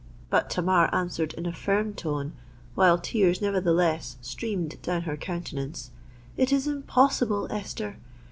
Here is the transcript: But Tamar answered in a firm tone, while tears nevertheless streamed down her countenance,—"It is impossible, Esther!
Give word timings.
But 0.31 0.49
Tamar 0.49 0.89
answered 0.95 1.35
in 1.35 1.45
a 1.45 1.53
firm 1.53 1.93
tone, 1.93 2.33
while 2.73 2.97
tears 2.97 3.39
nevertheless 3.39 4.17
streamed 4.19 4.81
down 4.81 5.03
her 5.03 5.15
countenance,—"It 5.15 6.51
is 6.51 6.65
impossible, 6.65 7.47
Esther! 7.51 7.97